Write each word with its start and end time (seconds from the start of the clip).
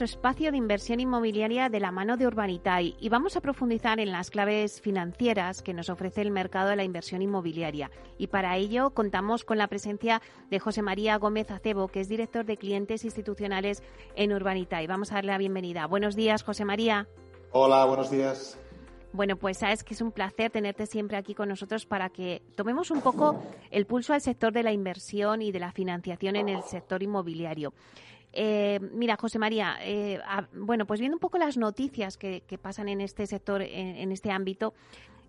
nuestro 0.00 0.18
espacio 0.18 0.50
de 0.50 0.56
inversión 0.56 0.98
inmobiliaria 0.98 1.68
de 1.68 1.78
la 1.78 1.90
mano 1.90 2.16
de 2.16 2.26
Urbanitae 2.26 2.94
y 2.98 3.10
vamos 3.10 3.36
a 3.36 3.42
profundizar 3.42 4.00
en 4.00 4.12
las 4.12 4.30
claves 4.30 4.80
financieras 4.80 5.60
que 5.60 5.74
nos 5.74 5.90
ofrece 5.90 6.22
el 6.22 6.30
mercado 6.30 6.70
de 6.70 6.76
la 6.76 6.84
inversión 6.84 7.20
inmobiliaria. 7.20 7.90
Y 8.16 8.28
para 8.28 8.56
ello 8.56 8.94
contamos 8.94 9.44
con 9.44 9.58
la 9.58 9.66
presencia 9.66 10.22
de 10.48 10.58
José 10.58 10.80
María 10.80 11.18
Gómez 11.18 11.50
Acebo, 11.50 11.88
que 11.88 12.00
es 12.00 12.08
director 12.08 12.46
de 12.46 12.56
clientes 12.56 13.04
institucionales 13.04 13.82
en 14.16 14.32
Urbanitae. 14.32 14.86
Vamos 14.86 15.12
a 15.12 15.16
darle 15.16 15.32
la 15.32 15.38
bienvenida. 15.38 15.86
Buenos 15.86 16.16
días, 16.16 16.44
José 16.44 16.64
María. 16.64 17.06
Hola, 17.50 17.84
buenos 17.84 18.10
días. 18.10 18.58
Bueno, 19.12 19.36
pues 19.36 19.58
sabes 19.58 19.84
que 19.84 19.92
es 19.92 20.00
un 20.00 20.12
placer 20.12 20.50
tenerte 20.50 20.86
siempre 20.86 21.18
aquí 21.18 21.34
con 21.34 21.50
nosotros 21.50 21.84
para 21.84 22.08
que 22.08 22.40
tomemos 22.54 22.90
un 22.90 23.02
poco 23.02 23.42
el 23.70 23.84
pulso 23.84 24.14
al 24.14 24.22
sector 24.22 24.50
de 24.50 24.62
la 24.62 24.72
inversión 24.72 25.42
y 25.42 25.52
de 25.52 25.58
la 25.58 25.72
financiación 25.72 26.36
en 26.36 26.48
el 26.48 26.62
sector 26.62 27.02
inmobiliario. 27.02 27.74
Eh, 28.32 28.78
mira, 28.92 29.16
José 29.16 29.38
María, 29.38 29.76
eh, 29.82 30.20
bueno, 30.54 30.86
pues 30.86 31.00
viendo 31.00 31.16
un 31.16 31.20
poco 31.20 31.38
las 31.38 31.56
noticias 31.56 32.16
que, 32.16 32.42
pasan 32.60 32.88
en 32.88 33.00
este 33.00 33.26
sector, 33.26 33.62
en, 33.62 34.12
este 34.12 34.30
ámbito, 34.30 34.74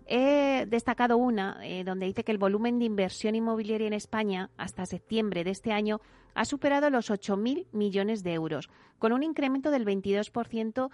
he 0.06 0.66
destacado 0.68 1.16
una 1.16 1.58
eh, 1.62 1.84
donde 1.84 2.06
dice 2.06 2.24
que 2.24 2.32
el 2.32 2.38
volumen 2.38 2.78
de 2.78 2.84
inversión 2.84 3.34
inmobiliaria 3.34 3.86
en 3.86 3.92
España 3.92 4.50
hasta 4.56 4.86
septiembre 4.86 5.44
de 5.44 5.50
este 5.50 5.72
año 5.72 6.00
ha 6.34 6.44
superado 6.44 6.90
los 6.90 7.10
8.000 7.10 7.66
millones 7.72 8.22
de 8.22 8.34
euros, 8.34 8.70
con 8.98 9.12
un 9.12 9.22
incremento 9.22 9.70
del 9.70 9.84
22% 9.84 10.90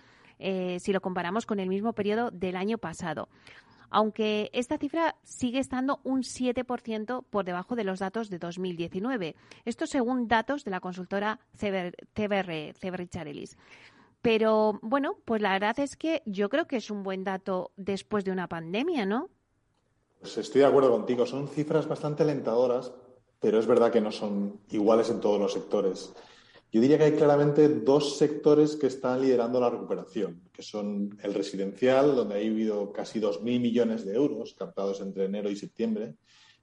si 0.78 0.93
lo 0.93 1.00
comparamos 1.00 1.47
con 1.47 1.59
el 1.59 1.69
mismo 1.69 1.95
periodo 1.95 2.31
del 2.31 2.55
año 2.55 2.78
pasado 2.78 3.28
aunque 3.91 4.50
esta 4.53 4.78
cifra 4.78 5.17
sigue 5.22 5.58
estando 5.58 6.00
un 6.05 6.22
7% 6.22 7.25
por 7.28 7.44
debajo 7.44 7.77
de 7.77 7.84
los 7.84 7.98
datos 7.98 8.31
de 8.31 8.39
2019. 8.39 9.34
Esto 9.64 9.86
según 9.86 10.28
datos 10.28 10.64
de 10.64 10.70
la 10.70 10.81
consultora 10.81 11.41
CBR, 11.56 11.94
CBR 12.75 13.09
Pero 14.22 14.78
bueno, 14.83 15.16
pues 15.25 15.42
la 15.42 15.53
verdad 15.53 15.78
es 15.81 15.97
que 15.97 16.22
yo 16.27 16.48
creo 16.48 16.66
que 16.66 16.77
es 16.77 16.91
un 16.91 17.03
buen 17.03 17.25
dato 17.25 17.72
después 17.77 18.25
de 18.25 18.33
una 18.33 18.48
pandemia, 18.48 19.06
¿no? 19.06 19.28
Pues 20.20 20.36
estoy 20.39 20.62
de 20.62 20.66
acuerdo 20.66 20.91
contigo. 20.91 21.27
Son 21.27 21.48
cifras 21.48 21.86
bastante 21.86 22.22
alentadoras, 22.22 22.92
pero 23.41 23.59
es 23.59 23.66
verdad 23.66 23.92
que 23.92 24.00
no 24.00 24.11
son 24.11 24.61
iguales 24.70 25.11
en 25.11 25.20
todos 25.20 25.41
los 25.41 25.53
sectores. 25.53 26.12
Yo 26.70 26.83
diría 26.83 26.98
que 26.98 27.05
hay 27.05 27.12
claramente 27.12 27.66
dos 27.69 28.19
sectores 28.19 28.77
que 28.77 28.88
están 28.88 29.22
liderando 29.22 29.58
la 29.58 29.70
recuperación, 29.70 30.42
que 30.52 30.62
son 30.62 31.19
el 31.22 31.33
residencial, 31.33 32.14
donde 32.14 32.34
ha 32.34 32.38
habido 32.38 32.92
casi 32.92 33.20
2.000 33.20 33.41
millones 33.41 34.05
de 34.05 34.14
euros 34.14 34.55
captados 34.55 35.00
entre 35.00 35.25
enero 35.25 35.48
y 35.48 35.56
septiembre, 35.56 36.16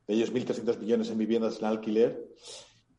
de 0.07 0.13
ellos 0.13 0.31
1.300 0.31 0.77
millones 0.77 1.09
en 1.09 1.17
viviendas 1.17 1.57
en 1.59 1.65
alquiler, 1.65 2.23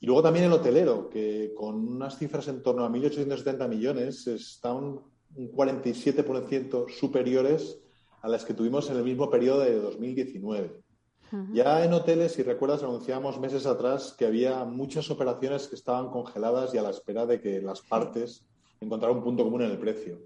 y 0.00 0.06
luego 0.06 0.22
también 0.22 0.46
el 0.46 0.52
hotelero, 0.52 1.08
que 1.08 1.52
con 1.56 1.76
unas 1.76 2.18
cifras 2.18 2.48
en 2.48 2.62
torno 2.62 2.84
a 2.84 2.90
1.870 2.90 3.68
millones 3.68 4.26
están 4.26 4.98
un 5.36 5.52
47% 5.52 6.90
superiores 6.90 7.78
a 8.20 8.28
las 8.28 8.44
que 8.44 8.54
tuvimos 8.54 8.90
en 8.90 8.96
el 8.96 9.04
mismo 9.04 9.30
periodo 9.30 9.60
de 9.60 9.80
2019. 9.80 10.82
Ya 11.52 11.84
en 11.84 11.92
hoteles, 11.92 12.32
si 12.32 12.42
recuerdas, 12.42 12.82
anunciamos 12.82 13.38
meses 13.40 13.66
atrás 13.66 14.14
que 14.16 14.26
había 14.26 14.64
muchas 14.64 15.10
operaciones 15.10 15.66
que 15.66 15.74
estaban 15.74 16.10
congeladas 16.10 16.72
y 16.74 16.78
a 16.78 16.82
la 16.82 16.90
espera 16.90 17.26
de 17.26 17.40
que 17.40 17.60
las 17.60 17.80
partes 17.80 18.44
encontraran 18.80 19.18
un 19.18 19.24
punto 19.24 19.42
común 19.42 19.62
en 19.62 19.72
el 19.72 19.78
precio. 19.78 20.18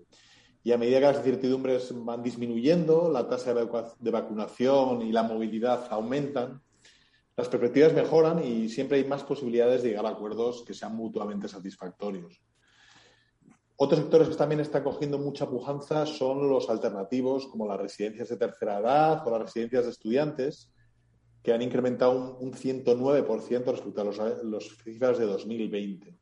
Y 0.63 0.73
a 0.73 0.79
medida 0.79 0.99
que 0.99 1.07
las 1.07 1.17
incertidumbres 1.17 1.93
van 2.05 2.23
disminuyendo, 2.23 3.11
la 3.11 3.27
tasa 3.27 3.55
de 3.55 4.11
vacunación 4.11 5.03
y 5.03 5.11
la 5.11 5.23
movilidad 5.23 5.87
aumentan, 5.91 6.61
las 7.37 7.49
perspectivas 7.49 7.95
mejoran 7.95 8.45
y 8.45 8.69
siempre 8.69 8.99
hay 8.99 9.05
más 9.05 9.23
posibilidades 9.23 9.83
de 9.83 9.91
llegar 9.91 10.05
a 10.05 10.11
acuerdos 10.11 10.63
que 10.67 10.75
sean 10.75 10.95
mutuamente 10.95 11.49
satisfactorios. 11.49 12.43
Otros 13.77 14.01
sectores 14.01 14.29
que 14.29 14.35
también 14.35 14.61
están 14.61 14.85
cogiendo 14.85 15.19
mucha 15.19 15.49
pujanza 15.49 16.05
son 16.05 16.51
los 16.51 16.69
alternativos, 16.69 17.47
como 17.47 17.67
las 17.67 17.81
residencias 17.81 18.29
de 18.29 18.37
tercera 18.37 18.81
edad 18.81 19.27
o 19.27 19.31
las 19.31 19.41
residencias 19.41 19.85
de 19.85 19.91
estudiantes, 19.91 20.71
que 21.43 21.53
han 21.53 21.63
incrementado 21.63 22.39
un, 22.39 22.53
109% 22.53 23.65
respecto 23.65 24.01
a 24.01 24.05
los, 24.45 24.77
cifras 24.83 25.19
de 25.19 25.27
2020. 25.27 26.15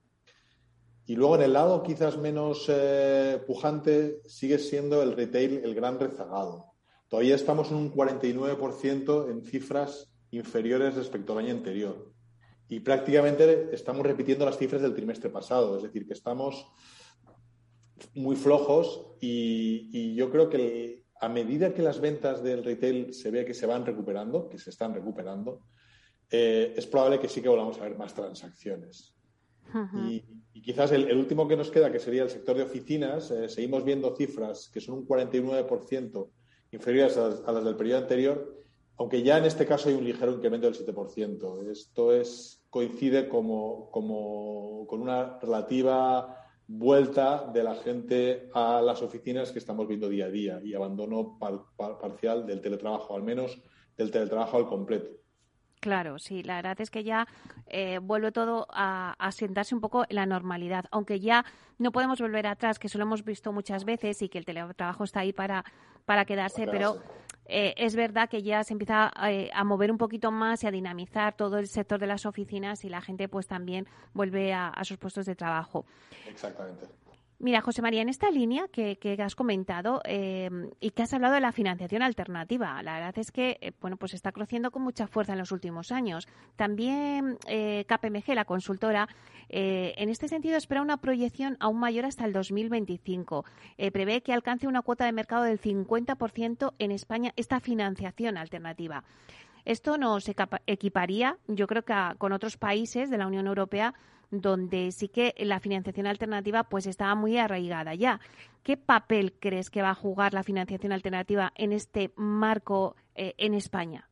Y 1.07 1.17
luego 1.17 1.37
en 1.37 1.43
el 1.43 1.53
lado 1.55 1.83
quizás 1.83 2.19
menos 2.19 2.67
eh, 2.69 3.43
pujante 3.47 4.21
sigue 4.27 4.59
siendo 4.59 5.03
el 5.03 5.13
retail 5.13 5.63
el 5.65 5.75
gran 5.75 5.99
rezagado. 5.99 6.67
Todavía 7.09 7.35
estamos 7.35 7.71
en 7.71 7.79
un 7.79 7.93
49% 7.93 9.31
en 9.31 9.43
cifras 9.43 10.13
inferiores 10.31 10.95
respecto 10.95 11.33
al 11.33 11.45
año 11.45 11.55
anterior. 11.55 12.13
Y 12.69 12.81
prácticamente 12.81 13.71
estamos 13.73 14.05
repitiendo 14.05 14.45
las 14.45 14.59
cifras 14.59 14.83
del 14.83 14.95
trimestre 14.95 15.31
pasado, 15.31 15.79
es 15.79 15.83
decir, 15.85 16.07
que 16.07 16.13
estamos 16.13 16.67
muy 18.15 18.37
flojos 18.37 19.07
y, 19.21 19.89
y 19.91 20.15
yo 20.15 20.31
creo 20.31 20.51
que 20.51 21.08
a 21.21 21.29
medida 21.29 21.75
que 21.75 21.83
las 21.83 22.01
ventas 22.01 22.43
del 22.43 22.65
retail 22.65 23.13
se 23.13 23.31
ve 23.31 23.45
que 23.45 23.55
se 23.55 23.67
van 23.67 23.85
recuperando, 23.85 24.49
que 24.49 24.59
se 24.59 24.71
están 24.71 24.95
recuperando, 24.95 25.63
eh, 26.31 26.75
es 26.77 26.87
probable 26.87 27.19
que 27.19 27.29
sí 27.29 27.41
que 27.41 27.49
volvamos 27.49 27.79
a 27.79 27.85
ver 27.85 27.97
más 27.97 28.15
transacciones. 28.15 29.15
y, 29.95 30.23
quizás 30.63 30.93
el, 30.93 31.17
último 31.17 31.47
que 31.47 31.57
nos 31.57 31.71
queda, 31.71 31.93
que 31.93 31.99
sería 31.99 32.23
el 32.23 32.31
sector 32.31 32.57
de 32.57 32.63
oficinas, 32.63 33.31
eh, 33.31 33.49
seguimos 33.49 33.85
viendo 33.85 34.15
cifras 34.17 34.71
que 34.73 34.81
son 34.81 34.99
un 34.99 35.07
49% 35.07 36.31
inferiores 36.73 37.17
a 37.17 37.53
las, 37.53 37.65
del 37.65 37.77
periodo 37.77 38.01
anterior, 38.01 38.65
aunque 38.97 39.23
ya 39.23 39.39
en 39.39 39.45
este 39.45 39.67
caso 39.67 39.89
hay 39.89 39.95
un 39.95 40.05
ligero 40.05 40.33
incremento 40.33 40.71
del 40.71 40.77
7%. 40.77 41.71
Esto 41.71 42.13
es, 42.13 42.65
coincide 42.71 43.29
como, 43.29 43.91
como, 43.91 44.87
con 44.89 45.01
una 45.01 45.39
relativa 45.39 46.48
vuelta 46.69 47.51
de 47.53 47.63
la 47.63 47.75
gente 47.77 48.51
a 48.53 48.83
las 48.83 49.01
oficinas 49.03 49.51
que 49.51 49.59
estamos 49.59 49.89
viendo 49.89 50.09
día 50.09 50.27
a 50.27 50.31
día 50.31 50.61
y 50.63 50.75
abandono 50.75 51.39
parcial 51.39 52.47
del 52.47 52.61
teletrabajo, 52.61 53.17
al 53.17 53.23
menos 53.23 53.59
del 53.97 54.11
teletrabajo 54.11 54.59
al 54.59 54.67
completo. 54.67 55.11
Claro, 55.81 56.19
sí, 56.19 56.43
la 56.43 56.57
verdad 56.57 56.81
es 56.81 56.91
que 56.91 57.05
ya 57.05 57.29
eh, 57.67 57.99
vuelve 58.03 58.33
todo 58.33 58.67
a, 58.71 59.15
a, 59.19 59.33
sentarse 59.33 59.75
un 59.75 59.81
poco 59.81 60.05
en 60.09 60.17
la 60.17 60.27
normalidad, 60.27 60.87
aunque 60.91 61.21
ya 61.21 61.45
no 61.79 61.93
podemos 61.93 62.21
volver 62.21 62.47
atrás, 62.47 62.79
que 62.79 62.89
eso 62.89 62.99
lo 62.99 63.05
hemos 63.05 63.25
visto 63.25 63.53
muchas 63.53 63.85
veces 63.85 64.21
y 64.23 64.29
que 64.29 64.39
el 64.39 64.45
teletrabajo 64.45 65.05
está 65.05 65.21
ahí 65.21 65.33
para, 65.33 65.65
para 66.05 66.25
quedarse, 66.25 66.67
pero 66.67 67.01
eh, 67.47 67.75
es 67.77 67.95
verdad 67.95 68.29
que 68.29 68.43
ya 68.43 68.65
se 68.65 68.75
empieza 68.75 69.13
eh, 69.29 69.51
a 69.55 69.63
mover 69.63 69.93
un 69.93 69.99
poquito 69.99 70.33
más 70.33 70.65
y 70.65 70.67
a 70.67 70.71
dinamizar 70.71 71.37
todo 71.37 71.59
el 71.59 71.69
sector 71.69 72.01
de 72.01 72.09
las 72.09 72.27
oficinas 72.27 72.85
y 72.85 72.89
la 72.89 73.01
gente 73.01 73.29
pues 73.29 73.47
también 73.47 73.87
vuelve 74.15 74.53
a 74.53 74.83
sus 74.85 74.99
puestos 74.99 75.27
de 75.27 75.37
trabajo. 75.37 75.87
Exactamente. 76.29 76.87
Mira, 77.41 77.61
José 77.61 77.83
María, 77.83 78.03
en 78.03 78.09
esta 78.09 78.33
línea 78.33 78.67
que, 78.67 78.99
has 79.21 79.37
comentado 79.37 80.01
eh, 80.05 80.51
y 80.81 80.91
que 80.91 81.05
has 81.05 81.15
hablado 81.15 81.35
de 81.35 81.41
la 81.41 81.53
financiación 81.53 82.03
alternativa, 82.03 82.83
la 82.83 82.95
verdad 82.95 83.17
es 83.17 83.31
que 83.31 83.59
eh, 83.61 83.71
bueno, 83.81 83.97
pues 83.97 84.13
está 84.15 84.33
creciendo 84.33 84.73
con 84.73 84.83
mucha 84.83 85.07
fuerza 85.07 85.35
en 85.35 85.39
los 85.39 85.53
últimos 85.53 85.93
años. 85.93 86.27
También 86.57 87.39
eh, 87.47 87.85
KPMG, 87.87 88.35
la 88.35 88.45
consultora, 88.45 89.09
en 89.51 90.11
este 90.11 90.29
sentido 90.29 90.59
espera 90.59 90.83
una 90.83 90.99
proyección 90.99 91.57
aún 91.61 91.79
mayor 91.79 92.05
hasta 92.05 92.27
el 92.27 92.35
2025. 92.35 93.47
prevé 93.93 94.21
que 94.21 94.35
alcance 94.35 94.67
una 94.67 94.83
cuota 94.83 95.07
de 95.07 95.13
mercado 95.13 95.45
del 95.45 95.59
50% 95.59 96.75
en 96.79 96.91
España 96.91 97.33
esta 97.37 97.59
financiación 97.59 98.37
alternativa. 98.37 99.05
Esto 99.65 99.97
nos 99.97 100.29
equiparía, 100.67 101.39
yo 101.47 101.67
creo 101.67 101.83
que 101.83 101.95
con 102.19 102.33
otros 102.33 102.59
países 102.59 103.09
de 103.09 103.17
la 103.17 103.27
Unión 103.27 103.47
Europea 103.47 103.95
donde 104.31 104.93
sí 104.93 105.09
que 105.09 105.35
la 105.39 105.61
financiación 105.61 106.07
alternativa 106.07 106.65
pues 106.65 106.87
estaba 106.87 107.15
muy 107.15 107.39
arraigada 107.39 107.95
ya. 107.95 108.21
¿Qué 108.63 108.77
papel 108.77 109.35
crees 109.39 109.71
que 109.71 109.83
va 109.83 109.91
a 109.91 109.95
jugar 109.95 110.35
la 110.35 110.43
financiación 110.43 110.93
alternativa 110.93 111.53
en 111.55 111.73
este 111.73 112.13
marco 112.17 112.97
eh, 113.15 113.35
en 113.39 113.55
España? 113.55 114.09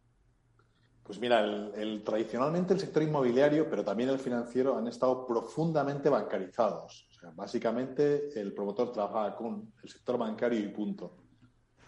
Pues 1.02 1.20
mira, 1.20 1.40
el, 1.40 2.02
tradicionalmente 2.02 2.74
el 2.74 2.80
sector 2.80 3.02
inmobiliario, 3.02 3.70
pero 3.70 3.84
también 3.84 4.08
el 4.08 4.18
financiero, 4.18 4.76
han 4.76 4.88
estado 4.88 5.24
profundamente 5.24 6.08
bancarizados. 6.08 7.06
O 7.10 7.20
sea, 7.20 7.30
básicamente 7.30 8.28
el 8.40 8.52
promotor 8.52 8.90
trabajaba 8.90 9.36
con 9.36 9.72
el 9.82 9.88
sector 9.88 10.18
bancario 10.18 10.58
y 10.58 10.68
punto. 10.68 11.16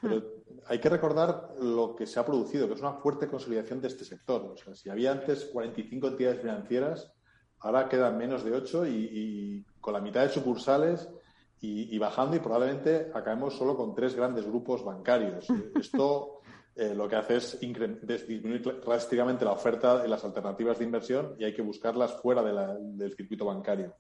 Pero 0.01 0.23
hay 0.69 0.79
que 0.79 0.89
recordar 0.89 1.55
lo 1.61 1.97
que 1.97 2.07
se 2.07 2.21
ha 2.21 2.25
producido, 2.25 2.69
que 2.69 2.75
es 2.75 2.81
una 2.81 2.93
fuerte 2.93 3.27
consolidación 3.27 3.81
de 3.81 3.89
este 3.89 4.05
sector. 4.05 4.43
O 4.43 4.57
sea, 4.57 4.77
si 4.77 4.89
había 4.89 5.11
antes 5.11 5.47
45 5.47 6.07
entidades 6.07 6.41
financieras, 6.41 7.13
Ahora 7.61 7.89
quedan 7.89 8.17
menos 8.17 8.45
de 8.45 8.53
ocho 8.53 8.87
y, 8.87 9.65
con 9.81 9.95
la 9.95 10.01
mitad 10.01 10.23
de 10.23 10.29
sucursales 10.29 11.09
y, 11.61 11.99
bajando 11.99 12.37
y 12.37 12.41
probablemente 12.41 13.11
acabemos 13.13 13.57
solo 13.57 13.77
con 13.77 13.95
tres 13.95 14.15
grandes 14.15 14.47
grupos 14.47 14.85
bancarios. 14.85 15.47
Esto 15.75 16.41
eh, 16.77 16.95
lo 16.95 17.09
que 17.09 17.17
hace 17.17 17.37
es 17.37 17.59
disminuir 17.61 18.63
drásticamente 18.85 19.45
la 19.45 19.53
oferta 19.53 20.01
de 20.01 20.09
las 20.09 20.25
alternativas 20.25 20.79
de 20.79 20.85
inversión 20.85 21.35
y 21.39 21.45
hay 21.45 21.53
que 21.53 21.63
buscarlas 21.63 22.13
fuera 22.21 22.43
del 22.43 23.15
circuito 23.17 23.45
bancario. 23.45 23.97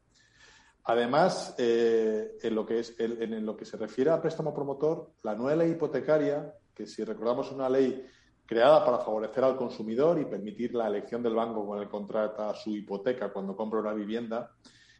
Además, 0.85 1.55
eh, 1.59 2.39
en, 2.41 2.55
lo 2.55 2.65
que 2.65 2.79
es, 2.79 2.95
en, 2.99 3.45
lo 3.45 3.57
que 3.57 3.67
se 3.67 3.77
refiere 3.77 4.11
a 4.11 4.23
préstamo 4.23 4.55
promotor, 4.55 5.11
la 5.23 5.35
nueva 5.35 5.57
ley 5.57 5.73
hipotecaria, 5.73 6.55
que 6.75 6.87
si 6.87 7.05
recordamos 7.05 7.53
una 7.53 7.69
ley 7.69 8.07
creada 8.49 8.83
para 8.83 8.99
favorecer 8.99 9.45
al 9.45 9.57
consumidor 9.57 10.19
y 10.19 10.25
permitir 10.25 10.75
la 10.75 10.87
elección 10.87 11.23
del 11.23 11.35
banco 11.35 11.67
con 11.67 11.79
el 11.79 11.85
que 11.85 11.91
contrata 11.91 12.55
su 12.55 12.75
hipoteca 12.75 13.31
cuando 13.31 13.55
compra 13.55 13.81
una 13.81 13.93
vivienda, 13.93 14.51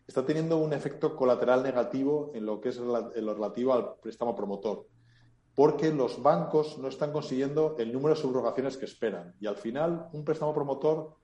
está 0.07 0.25
teniendo 0.25 0.59
un 0.59 0.75
efecto 0.75 1.17
colateral 1.17 1.63
negativo 1.63 2.31
en 2.35 2.45
lo 2.45 2.61
que 2.61 2.69
es 2.69 2.77
lo 2.77 3.11
relativo 3.11 3.73
al 3.73 3.95
préstamo 4.03 4.37
promotor, 4.37 4.87
porque 5.55 5.91
los 5.91 6.23
bancos 6.23 6.77
no 6.77 6.89
están 6.89 7.11
consiguiendo 7.11 7.75
el 7.79 7.91
número 7.91 8.15
de 8.15 8.21
subrogaciones 8.21 8.77
que 8.77 8.85
esperan. 8.85 9.35
Y 9.41 9.47
al 9.47 9.57
final, 9.57 10.11
un 10.13 10.27
préstamo 10.27 10.53
promotor 10.53 11.17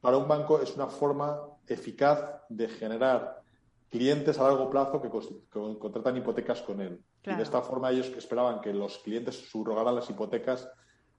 para 0.00 0.16
un 0.16 0.28
banco 0.28 0.60
es 0.60 0.76
una 0.76 0.86
forma 0.86 1.40
eficaz 1.66 2.40
de 2.48 2.68
generar 2.68 3.42
clientes 3.90 4.38
a 4.38 4.44
largo 4.44 4.70
plazo 4.70 5.02
que, 5.02 5.10
contratan 5.50 6.16
hipotecas 6.16 6.62
con 6.62 6.80
él. 6.80 7.02
Y 7.24 7.34
de 7.34 7.42
esta 7.42 7.62
forma 7.62 7.90
ellos 7.90 8.12
esperaban 8.16 8.60
que 8.60 8.72
los 8.72 8.98
clientes 8.98 9.34
subrogaran 9.50 9.96
las 9.96 10.08
hipotecas, 10.08 10.70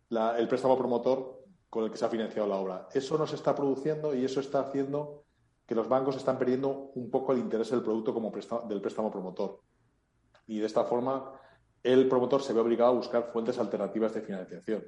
el 0.10 0.48
préstamo 0.48 0.78
promotor 0.78 1.44
con 1.70 1.84
el 1.84 1.92
que 1.92 1.98
se 1.98 2.06
ha 2.06 2.10
financiado 2.10 2.48
la 2.48 2.58
obra. 2.58 2.88
Eso 2.94 3.18
no 3.18 3.28
se 3.28 3.36
está 3.36 3.56
produciendo 3.56 4.14
y 4.14 4.24
eso 4.24 4.40
está 4.40 4.62
haciendo 4.62 5.26
que 5.66 5.76
los 5.76 5.90
bancos 5.90 6.16
están 6.16 6.38
perdiendo 6.38 6.92
un 6.96 7.10
poco 7.10 7.34
el 7.34 7.40
interés 7.40 7.72
del 7.72 7.82
producto 7.82 8.14
como 8.14 8.32
del 8.68 8.82
préstamo 8.82 9.12
promotor. 9.12 9.62
Y 10.48 10.60
de 10.60 10.68
esta 10.68 10.84
forma 10.84 11.34
el 11.84 12.08
promotor 12.08 12.42
se 12.42 12.54
ve 12.54 12.62
obligado 12.62 12.92
a 12.92 12.96
buscar 12.96 13.30
fuentes 13.32 13.60
alternativas 13.60 14.14
de 14.14 14.22
financiación. 14.22 14.84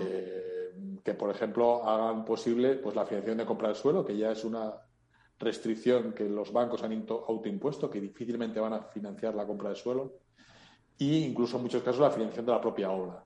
Eh, 0.00 0.72
que, 1.04 1.14
por 1.14 1.30
ejemplo, 1.30 1.84
hagan 1.84 2.24
posible 2.24 2.74
pues, 2.76 2.96
la 2.96 3.04
financiación 3.04 3.38
de 3.38 3.46
compra 3.46 3.68
del 3.68 3.76
suelo, 3.76 4.04
que 4.04 4.16
ya 4.16 4.32
es 4.32 4.44
una 4.44 4.74
restricción 5.38 6.12
que 6.12 6.28
los 6.28 6.52
bancos 6.52 6.82
han 6.82 7.06
autoimpuesto, 7.08 7.88
que 7.90 8.00
difícilmente 8.00 8.58
van 8.58 8.72
a 8.72 8.82
financiar 8.82 9.34
la 9.34 9.46
compra 9.46 9.70
de 9.70 9.76
suelo, 9.76 10.14
e 10.98 11.04
incluso 11.04 11.56
en 11.56 11.62
muchos 11.62 11.82
casos 11.82 12.00
la 12.00 12.10
financiación 12.10 12.46
de 12.46 12.52
la 12.52 12.60
propia 12.60 12.90
obra. 12.90 13.24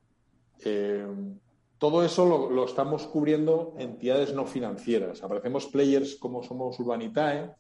Eh, 0.65 1.07
todo 1.79 2.05
eso 2.05 2.49
lo, 2.49 2.65
estamos 2.65 3.09
cubriendo 3.09 3.75
entidades 3.77 4.33
no 4.35 4.47
financieras. 4.47 5.23
Aparecemos 5.23 5.67
players 5.67 6.15
como 6.15 6.43
somos 6.45 6.79
Urbanitae, 6.79 7.51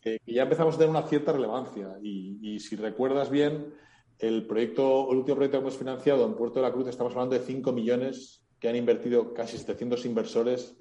que 0.00 0.18
ya 0.26 0.44
empezamos 0.44 0.74
a 0.74 0.78
tener 0.78 0.90
una 0.90 1.06
cierta 1.06 1.32
relevancia. 1.32 1.98
Y, 2.02 2.58
si 2.60 2.76
recuerdas 2.76 3.28
bien, 3.28 3.74
el 4.18 4.46
proyecto, 4.46 5.10
el 5.10 5.18
último 5.18 5.36
proyecto 5.36 5.58
que 5.58 5.62
hemos 5.62 5.76
financiado 5.76 6.24
en 6.24 6.36
Puerto 6.36 6.58
de 6.58 6.66
la 6.66 6.72
Cruz, 6.72 6.88
estamos 6.88 7.12
hablando 7.12 7.38
de 7.38 7.44
5 7.44 7.70
millones 7.72 8.42
que 8.58 8.70
han 8.70 8.76
invertido 8.76 9.34
casi 9.34 9.58
700 9.58 10.06
inversores 10.06 10.76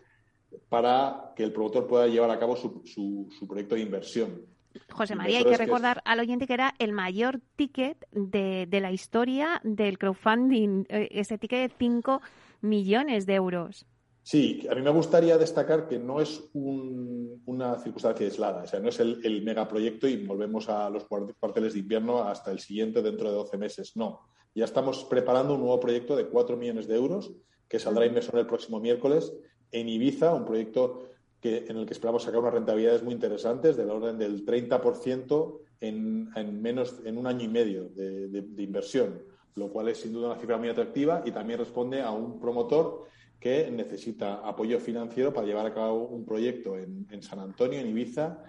para 0.69 1.33
que 1.35 1.43
el 1.43 1.51
promotor 1.51 1.85
pueda 1.85 2.07
llevar 2.07 2.31
a 2.31 2.39
cabo 2.39 2.55
su, 2.55 2.81
su, 2.85 3.47
proyecto 3.47 3.75
de 3.75 3.81
inversión. 3.81 4.45
José 4.91 5.15
María, 5.15 5.39
hay 5.39 5.45
que 5.45 5.57
recordar 5.57 6.01
al 6.05 6.19
oyente 6.19 6.47
que 6.47 6.53
era 6.53 6.73
el 6.79 6.91
mayor 6.91 7.39
ticket 7.55 8.05
de, 8.11 8.67
de 8.67 8.79
la 8.81 8.91
historia 8.91 9.61
del 9.63 9.97
crowdfunding, 9.97 10.85
eh, 10.89 11.07
ese 11.11 11.37
ticket 11.37 11.71
de 11.71 11.75
5 11.77 12.21
millones 12.61 13.25
de 13.25 13.35
euros. 13.35 13.85
Sí, 14.21 14.67
a 14.69 14.75
mí 14.75 14.81
me 14.81 14.91
gustaría 14.91 15.37
destacar 15.37 15.87
que 15.87 15.97
no 15.97 16.21
es 16.21 16.43
una 16.53 17.79
circunstancia 17.79 18.27
aislada, 18.27 18.63
o 18.63 18.67
sea, 18.67 18.79
no 18.79 18.89
es 18.89 18.99
el, 18.99 19.21
el, 19.23 19.41
megaproyecto 19.41 20.07
y 20.07 20.23
volvemos 20.23 20.69
a 20.69 20.89
los 20.89 21.05
cuarteles 21.05 21.73
de 21.73 21.79
invierno 21.79 22.23
hasta 22.23 22.51
el 22.51 22.59
siguiente 22.59 23.01
dentro 23.01 23.29
de 23.29 23.35
12 23.35 23.57
meses. 23.57 23.95
No, 23.95 24.19
ya 24.53 24.65
estamos 24.65 25.03
preparando 25.05 25.55
un 25.55 25.61
nuevo 25.61 25.79
proyecto 25.79 26.15
de 26.15 26.27
4 26.27 26.57
millones 26.57 26.87
de 26.87 26.95
euros 26.95 27.31
que 27.67 27.79
saldrá 27.79 28.05
inversor 28.05 28.37
el 28.39 28.45
próximo 28.45 28.79
miércoles 28.79 29.33
en 29.71 29.89
Ibiza, 29.89 30.33
un 30.33 30.45
proyecto 30.45 31.08
que, 31.41 31.65
en 31.67 31.77
el 31.77 31.85
que 31.85 31.93
esperamos 31.93 32.23
sacar 32.23 32.39
unas 32.39 32.53
rentabilidades 32.53 33.03
muy 33.03 33.13
interesantes, 33.13 33.77
del 33.77 33.89
orden 33.89 34.17
del 34.17 34.45
30% 34.45 35.59
en, 35.81 36.29
en, 36.35 36.61
menos, 36.61 36.99
en 37.05 37.17
un 37.17 37.27
año 37.27 37.45
y 37.45 37.47
medio 37.47 37.89
de, 37.89 38.43
inversión, 38.57 39.21
lo 39.55 39.69
cual 39.69 39.89
es 39.89 39.99
sin 39.99 40.13
duda 40.13 40.31
una 40.31 40.39
cifra 40.39 40.57
muy 40.57 40.69
atractiva 40.69 41.23
y 41.25 41.31
también 41.31 41.59
responde 41.59 42.01
a 42.01 42.11
un 42.11 42.39
promotor 42.39 43.07
que 43.39 43.71
necesita 43.71 44.35
apoyo 44.45 44.79
financiero 44.79 45.33
para 45.33 45.47
llevar 45.47 45.65
a 45.65 45.73
cabo 45.73 46.07
un 46.07 46.25
proyecto 46.25 46.77
en, 46.77 47.21
San 47.21 47.39
Antonio, 47.39 47.79
en 47.79 47.87
Ibiza, 47.87 48.43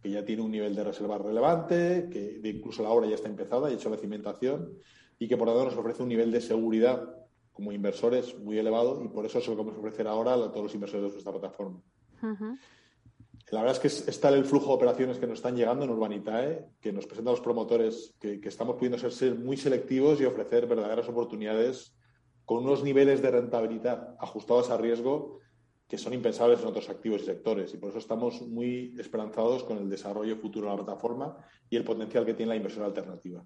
que 0.00 0.10
ya 0.10 0.24
tiene 0.24 0.42
un 0.42 0.52
nivel 0.52 0.74
de 0.74 0.84
reserva 0.84 1.18
relevante, 1.18 2.08
que 2.10 2.40
incluso 2.44 2.82
la 2.82 2.90
obra 2.90 3.08
ya 3.08 3.16
está 3.16 3.28
empezada 3.28 3.70
y 3.70 3.74
hecho 3.74 3.90
la 3.90 3.96
cimentación, 3.96 4.78
y 5.18 5.26
que 5.26 5.36
por 5.36 5.48
lo 5.48 5.54
tanto 5.54 5.70
nos 5.70 5.78
ofrece 5.78 6.02
un 6.02 6.08
nivel 6.08 6.30
de 6.30 6.40
seguridad 6.40 7.26
como 7.52 7.72
inversores 7.72 8.38
muy 8.38 8.58
elevado 8.58 9.02
y 9.02 9.08
por 9.08 9.24
eso 9.24 9.38
es 9.38 9.48
lo 9.48 9.54
que 9.54 9.62
vamos 9.62 9.76
a 9.76 9.78
ofrecer 9.78 10.06
ahora 10.06 10.34
a 10.34 10.52
todos 10.52 10.64
los 10.64 10.74
inversores 10.74 11.06
de 11.06 11.12
nuestra 11.12 11.32
plataforma. 11.32 11.82
La 13.50 13.60
verdad 13.60 13.76
es 13.76 14.02
que 14.04 14.10
está 14.10 14.28
el 14.30 14.44
flujo 14.44 14.68
de 14.68 14.74
operaciones 14.74 15.18
que 15.18 15.26
nos 15.26 15.38
están 15.38 15.54
llegando 15.54 15.84
en 15.84 15.90
Urbanitae, 15.90 16.66
que 16.80 16.92
nos 16.92 17.06
presentan 17.06 17.32
los 17.32 17.40
promotores, 17.40 18.14
que, 18.18 18.40
estamos 18.42 18.74
pudiendo 18.74 18.98
ser, 18.98 19.36
muy 19.36 19.56
selectivos 19.56 20.20
y 20.20 20.24
ofrecer 20.24 20.66
verdaderas 20.66 21.08
oportunidades 21.08 21.96
con 22.44 22.64
unos 22.64 22.82
niveles 22.82 23.22
de 23.22 23.30
rentabilidad 23.30 24.16
ajustados 24.18 24.70
a 24.70 24.76
riesgo 24.76 25.40
que 25.86 25.98
son 25.98 26.12
impensables 26.12 26.60
en 26.60 26.66
otros 26.66 26.90
activos 26.90 27.22
y 27.22 27.26
sectores. 27.26 27.72
Y 27.72 27.76
por 27.76 27.90
eso 27.90 27.98
estamos 27.98 28.42
muy 28.42 28.96
esperanzados 28.98 29.62
con 29.62 29.78
el 29.78 29.88
desarrollo 29.88 30.36
futuro 30.36 30.66
de 30.66 30.76
la 30.76 30.82
plataforma 30.82 31.36
y 31.70 31.76
el 31.76 31.84
potencial 31.84 32.26
que 32.26 32.34
tiene 32.34 32.50
la 32.50 32.56
inversión 32.56 32.84
alternativa. 32.84 33.44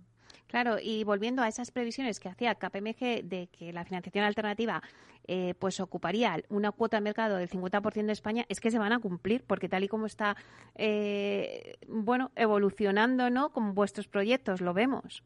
Claro, 0.50 0.78
y 0.82 1.04
volviendo 1.04 1.42
a 1.42 1.48
esas 1.48 1.70
previsiones 1.70 2.18
que 2.18 2.28
hacía 2.28 2.56
KPMG 2.56 3.22
de 3.22 3.48
que 3.56 3.72
la 3.72 3.84
financiación 3.84 4.24
alternativa 4.24 4.82
eh, 5.28 5.54
pues 5.60 5.78
ocuparía 5.78 6.42
una 6.48 6.72
cuota 6.72 6.96
de 6.96 7.02
mercado 7.02 7.36
del 7.36 7.48
50% 7.48 8.06
de 8.06 8.12
España, 8.12 8.46
es 8.48 8.58
que 8.58 8.72
se 8.72 8.78
van 8.80 8.92
a 8.92 8.98
cumplir, 8.98 9.44
porque 9.46 9.68
tal 9.68 9.84
y 9.84 9.88
como 9.88 10.06
está 10.06 10.36
eh, 10.74 11.76
bueno 11.86 12.32
evolucionando 12.34 13.30
¿no? 13.30 13.52
con 13.52 13.76
vuestros 13.76 14.08
proyectos, 14.08 14.60
lo 14.60 14.74
vemos. 14.74 15.22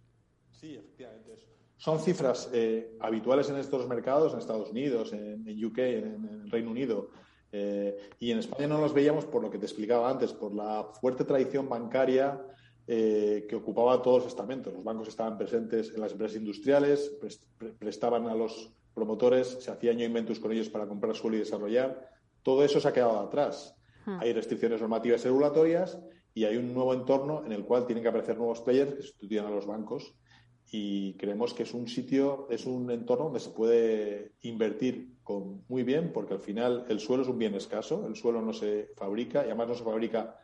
Sí, 0.51 0.75
efectivamente. 0.75 1.39
Son 1.79 2.01
cifras 2.01 2.51
eh, 2.53 2.95
habituales 3.01 3.49
en 3.49 3.57
estos 3.57 3.89
mercados, 3.89 4.35
en 4.35 4.41
Estados 4.41 4.73
Unidos, 4.73 5.15
en, 5.15 5.65
UK, 5.65 5.79
en, 5.79 6.29
el 6.45 6.51
Reino 6.51 6.71
Unido. 6.71 7.09
y 7.51 8.31
en 8.31 8.39
España 8.41 8.67
no 8.69 8.79
los 8.79 8.93
veíamos 8.93 9.25
por 9.25 9.41
lo 9.41 9.51
que 9.51 9.57
te 9.57 9.65
explicaba 9.65 10.11
antes, 10.11 10.35
por 10.35 10.55
la 10.55 10.85
fuerte 11.01 11.25
tradición 11.25 11.67
bancaria 11.67 12.39
eh, 12.87 13.47
que 13.49 13.57
ocupaba 13.57 14.03
todos 14.03 14.25
los 14.25 14.33
estamentos. 14.33 14.73
Los 14.73 14.85
bancos 14.85 15.09
estaban 15.09 15.39
presentes 15.39 15.93
en 15.95 16.01
las 16.01 16.13
empresas 16.13 16.37
industriales, 16.37 17.17
prestaban 17.79 18.27
a 18.27 18.35
los 18.35 18.73
promotores, 18.93 19.57
se 19.61 19.71
hacía 19.71 19.91
año 19.91 20.05
inventus 20.05 20.39
con 20.39 20.53
ellos 20.53 20.69
para 20.69 20.87
comprar 20.87 21.17
suelo 21.17 21.37
y 21.37 21.41
desarrollar. 21.41 22.11
Todo 22.43 22.63
eso 22.63 22.81
se 22.81 22.89
ha 22.89 22.93
quedado 22.93 23.19
atrás. 23.21 23.75
Hmm. 24.05 24.19
Hay 24.21 24.33
restricciones 24.33 24.81
normativas 24.81 25.23
y 25.23 25.25
regulatorias 25.25 25.99
y 26.35 26.45
hay 26.45 26.57
un 26.57 26.75
nuevo 26.75 26.93
entorno 26.93 27.43
en 27.47 27.53
el 27.53 27.65
cual 27.65 27.87
tienen 27.87 28.03
que 28.03 28.09
aparecer 28.09 28.37
nuevos 28.37 28.61
players 28.61 28.95
que 28.95 29.03
sustituyan 29.03 29.47
a 29.47 29.51
los 29.51 29.67
bancos 29.67 30.15
y 30.71 31.15
creemos 31.15 31.55
que 31.55 31.63
es 31.63 31.73
un 31.73 31.87
sitio, 31.87 32.49
es 32.51 32.67
un 32.67 32.91
entorno 32.91 33.27
donde 33.27 33.41
se 33.41 33.51
puede 33.51 34.33
invertir 34.43 35.15
con, 35.23 35.65
muy 35.69 35.85
bien 35.85 36.13
porque 36.13 36.35
al 36.35 36.41
final 36.41 36.85
el 36.89 37.01
suelo 37.01 37.23
es 37.23 37.29
un 37.29 37.39
bien 37.39 37.55
escaso, 37.55 38.07
el 38.07 38.17
suelo 38.17 38.43
no 38.43 38.53
se 38.53 38.91
fabrica 38.97 39.43
y 39.43 39.47
además 39.47 39.69
no 39.69 39.75
se 39.75 39.85
fabrica 39.85 40.37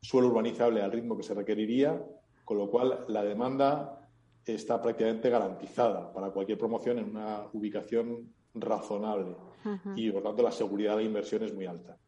suelo 0.00 0.28
urbanizable 0.28 0.82
al 0.82 0.92
ritmo 0.92 1.16
que 1.16 1.22
se 1.22 1.34
requeriría, 1.34 2.00
con 2.44 2.58
lo 2.58 2.70
cual 2.70 3.04
la 3.08 3.22
demanda 3.22 4.08
está 4.44 4.80
prácticamente 4.80 5.28
garantizada 5.28 6.12
para 6.12 6.30
cualquier 6.30 6.58
promoción 6.58 6.98
en 6.98 7.10
una 7.10 7.46
ubicación 7.52 8.32
razonable 8.54 9.36
y 9.94 10.10
por 10.10 10.22
tanto 10.22 10.42
la 10.42 10.50
seguridad 10.52 10.96
de 10.96 11.04
inversión 11.04 11.42
es 11.42 11.54
muy 11.54 11.66
alta. 11.66 11.98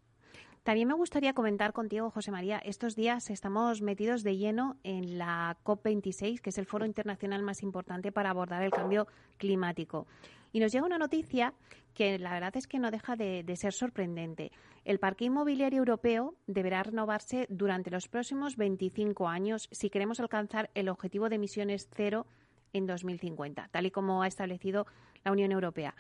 También 0.63 0.89
me 0.89 0.95
gustaría 0.95 1.33
comentar 1.33 1.73
contigo, 1.73 2.11
José 2.11 2.31
María, 2.31 2.59
estos 2.59 2.95
días 2.95 3.31
estamos 3.31 3.81
metidos 3.81 4.23
de 4.23 4.37
lleno 4.37 4.77
en 4.83 5.19
la 5.19 5.57
COP26, 5.65 6.41
que 6.41 6.51
es 6.51 6.59
el 6.59 6.67
foro 6.67 6.85
internacional 6.85 7.43
más 7.43 7.63
importante 7.63 8.13
para 8.13 8.31
abordar 8.31 8.63
el 8.63 8.71
cambio 8.71 9.07
climático. 9.39 10.07
Y 10.53 10.61
nos 10.61 10.73
llega 10.73 10.87
una 10.87 10.99
noticia 10.99 11.55
que 11.95 12.19
la 12.19 12.33
verdad 12.33 12.57
es 12.57 12.67
que 12.67 12.79
no 12.79 12.91
deja 12.91 13.17
de, 13.17 13.45
ser 13.57 13.73
sorprendente. 13.73 14.53
El 14.85 14.99
parque 14.99 15.27
inmobiliario 15.27 15.79
europeo 15.79 16.35
deberá 16.47 16.83
renovarse 16.83 17.47
durante 17.51 17.91
los 17.91 18.09
próximos 18.09 18.57
25 18.57 19.29
años 19.29 19.69
si 19.71 19.91
queremos 19.91 20.21
alcanzar 20.21 20.71
el 20.75 20.89
objetivo 20.89 21.29
de 21.29 21.37
emisiones 21.37 21.89
cero 21.95 22.27
en 22.73 22.87
2050, 22.87 23.69
tal 23.71 23.87
y 23.87 23.91
como 23.91 24.23
ha 24.23 24.29
establecido 24.29 24.87
la 25.25 25.33
Unión 25.33 25.53
Europea. 25.53 25.95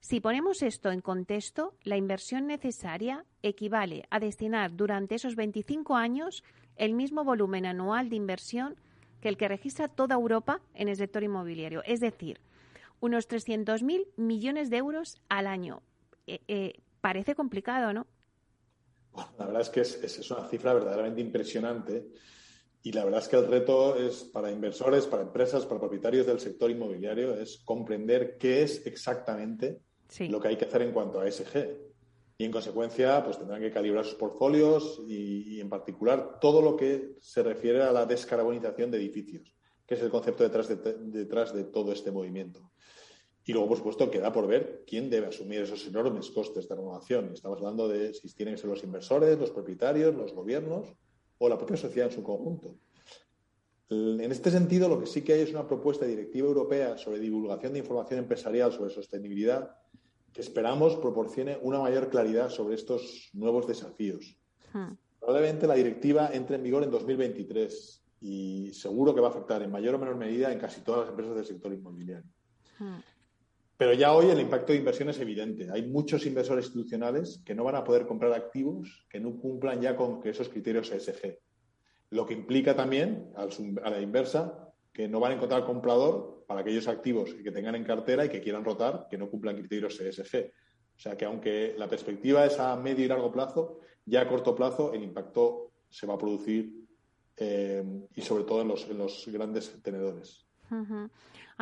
Si 0.00 0.20
ponemos 0.20 0.62
esto 0.62 0.90
en 0.90 1.00
contexto, 1.00 1.74
la 1.84 1.96
inversión 1.96 2.46
necesaria 2.46 3.24
equivale 3.42 4.04
a 4.10 4.18
destinar 4.18 4.74
durante 4.74 5.14
esos 5.14 5.36
25 5.36 5.94
años 5.94 6.42
el 6.76 6.94
mismo 6.94 7.24
volumen 7.24 7.66
anual 7.66 8.08
de 8.08 8.16
inversión 8.16 8.76
que 9.20 9.28
el 9.28 9.36
que 9.36 9.46
registra 9.46 9.86
toda 9.86 10.16
Europa 10.16 10.60
en 10.74 10.88
el 10.88 10.96
sector 10.96 11.22
inmobiliario. 11.22 11.82
Es 11.84 12.00
decir, 12.00 12.40
unos 13.02 13.28
300.000 13.28 14.06
millones 14.16 14.70
de 14.70 14.76
euros 14.78 15.20
al 15.28 15.48
año. 15.48 15.82
Eh, 16.26 16.40
eh, 16.46 16.72
parece 17.00 17.34
complicado, 17.34 17.92
¿no? 17.92 18.06
la 19.38 19.44
verdad 19.44 19.60
es 19.60 19.68
que 19.68 19.80
es, 19.80 20.30
una 20.30 20.48
cifra 20.48 20.72
verdaderamente 20.72 21.20
impresionante 21.20 22.06
Y 22.82 22.92
la 22.92 23.04
verdad 23.04 23.20
es 23.20 23.28
que 23.28 23.36
el 23.36 23.46
reto 23.46 23.96
es 23.96 24.24
para 24.24 24.50
inversores, 24.50 25.06
para 25.06 25.22
empresas, 25.22 25.66
para 25.66 25.80
propietarios 25.80 26.26
del 26.26 26.40
sector 26.40 26.70
inmobiliario, 26.70 27.34
es 27.34 27.58
comprender 27.64 28.38
qué 28.38 28.62
es 28.62 28.86
exactamente 28.86 29.82
lo 30.28 30.40
que 30.40 30.48
hay 30.48 30.56
que 30.56 30.64
hacer 30.64 30.82
en 30.82 30.92
cuanto 30.92 31.20
a 31.20 31.26
ESG. 31.26 31.92
Y 32.38 32.44
en 32.44 32.50
consecuencia, 32.50 33.22
pues 33.22 33.38
tendrán 33.38 33.60
que 33.60 33.70
calibrar 33.70 34.04
sus 34.04 34.16
portfolios 34.16 35.00
y, 35.06 35.60
en 35.60 35.68
particular 35.68 36.40
todo 36.40 36.60
lo 36.60 36.76
que 36.76 37.16
se 37.20 37.42
refiere 37.42 37.82
a 37.82 37.92
la 37.92 38.04
descarbonización 38.04 38.90
de 38.90 38.98
edificios, 38.98 39.54
que 39.86 39.94
es 39.94 40.02
el 40.02 40.10
concepto 40.10 40.42
detrás 40.42 40.68
de, 40.68 40.76
detrás 40.76 41.54
de 41.54 41.64
todo 41.64 41.92
este 41.92 42.10
movimiento. 42.10 42.71
Y 43.44 43.52
luego, 43.52 43.68
por 43.68 43.78
supuesto, 43.78 44.10
queda 44.10 44.32
por 44.32 44.46
ver 44.46 44.84
quién 44.86 45.10
debe 45.10 45.26
asumir 45.26 45.62
esos 45.62 45.86
enormes 45.86 46.30
costes 46.30 46.68
de 46.68 46.76
renovación. 46.76 47.32
Estamos 47.32 47.58
hablando 47.58 47.88
de 47.88 48.14
si 48.14 48.32
tienen 48.34 48.54
que 48.54 48.60
ser 48.60 48.70
los 48.70 48.84
inversores, 48.84 49.38
los 49.38 49.50
propietarios, 49.50 50.14
los 50.14 50.32
gobiernos 50.32 50.94
o 51.38 51.48
la 51.48 51.58
propia 51.58 51.76
sociedad 51.76 52.08
en 52.08 52.14
su 52.14 52.22
conjunto. 52.22 52.76
En 53.90 54.32
este 54.32 54.50
sentido, 54.50 54.88
lo 54.88 54.98
que 55.00 55.06
sí 55.06 55.22
que 55.22 55.34
hay 55.34 55.40
es 55.40 55.50
una 55.50 55.66
propuesta 55.66 56.06
directiva 56.06 56.48
europea 56.48 56.96
sobre 56.96 57.18
divulgación 57.18 57.72
de 57.72 57.80
información 57.80 58.20
empresarial 58.20 58.72
sobre 58.72 58.90
sostenibilidad 58.90 59.76
que 60.32 60.40
esperamos 60.40 60.96
proporcione 60.96 61.58
una 61.60 61.78
mayor 61.78 62.08
claridad 62.08 62.48
sobre 62.48 62.74
estos 62.74 63.30
nuevos 63.34 63.66
desafíos. 63.66 64.38
Hmm. 64.72 64.92
Probablemente 65.20 65.66
la 65.66 65.74
directiva 65.74 66.30
entre 66.32 66.56
en 66.56 66.62
vigor 66.62 66.82
en 66.84 66.90
2023 66.90 68.02
y 68.22 68.72
seguro 68.72 69.14
que 69.14 69.20
va 69.20 69.28
a 69.28 69.30
afectar 69.30 69.62
en 69.62 69.70
mayor 69.70 69.96
o 69.96 69.98
menor 69.98 70.16
medida 70.16 70.50
en 70.50 70.58
casi 70.58 70.80
todas 70.80 71.00
las 71.00 71.10
empresas 71.10 71.34
del 71.34 71.44
sector 71.44 71.72
inmobiliario. 71.72 72.30
Hmm. 72.78 72.98
Pero 73.76 73.94
ya 73.94 74.12
hoy 74.12 74.30
el 74.30 74.40
impacto 74.40 74.72
de 74.72 74.78
inversión 74.78 75.08
es 75.08 75.18
evidente. 75.18 75.68
Hay 75.72 75.88
muchos 75.88 76.24
inversores 76.26 76.66
institucionales 76.66 77.40
que 77.44 77.54
no 77.54 77.64
van 77.64 77.76
a 77.76 77.84
poder 77.84 78.06
comprar 78.06 78.32
activos 78.32 79.06
que 79.08 79.18
no 79.18 79.36
cumplan 79.36 79.80
ya 79.80 79.96
con 79.96 80.20
esos 80.24 80.48
criterios 80.48 80.90
ESG. 80.92 81.38
Lo 82.10 82.26
que 82.26 82.34
implica 82.34 82.76
también, 82.76 83.32
a 83.34 83.90
la 83.90 84.00
inversa, 84.00 84.72
que 84.92 85.08
no 85.08 85.20
van 85.20 85.32
a 85.32 85.34
encontrar 85.36 85.64
comprador 85.64 86.44
para 86.46 86.60
aquellos 86.60 86.86
activos 86.86 87.34
que 87.34 87.50
tengan 87.50 87.74
en 87.74 87.84
cartera 87.84 88.24
y 88.24 88.28
que 88.28 88.42
quieran 88.42 88.64
rotar, 88.64 89.06
que 89.10 89.16
no 89.16 89.30
cumplan 89.30 89.56
criterios 89.56 89.98
ESG. 89.98 90.52
O 90.94 91.00
sea 91.00 91.16
que 91.16 91.24
aunque 91.24 91.74
la 91.78 91.88
perspectiva 91.88 92.44
es 92.44 92.58
a 92.58 92.76
medio 92.76 93.04
y 93.04 93.08
largo 93.08 93.32
plazo, 93.32 93.80
ya 94.04 94.20
a 94.20 94.28
corto 94.28 94.54
plazo 94.54 94.92
el 94.92 95.02
impacto 95.02 95.72
se 95.88 96.06
va 96.06 96.14
a 96.14 96.18
producir 96.18 96.72
eh, 97.36 97.82
y 98.14 98.20
sobre 98.20 98.44
todo 98.44 98.62
en 98.62 98.68
los, 98.68 98.88
en 98.88 98.98
los 98.98 99.26
grandes 99.28 99.82
tenedores. 99.82 100.46